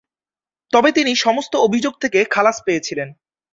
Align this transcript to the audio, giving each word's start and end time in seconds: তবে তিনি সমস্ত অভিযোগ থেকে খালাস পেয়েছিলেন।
তবে 0.73 0.89
তিনি 0.91 1.11
সমস্ত 1.15 1.53
অভিযোগ 1.57 1.93
থেকে 2.01 2.19
খালাস 2.25 2.57
পেয়েছিলেন। 2.65 3.09